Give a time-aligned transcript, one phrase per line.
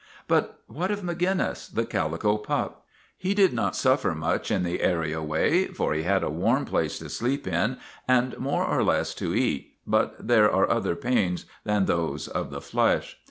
[0.27, 2.87] But what of Maginnis, the calico pup?
[3.19, 6.29] He did MAGINNIS 67 not suffer much in the area way, for he had a
[6.31, 7.77] warm place to sleep in
[8.07, 12.61] and more or less to eat, but there are other pains than those of the
[12.61, 13.19] flesh.